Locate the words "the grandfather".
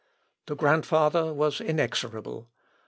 0.47-1.31